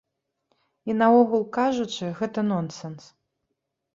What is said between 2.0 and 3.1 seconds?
гэта нонсэнс.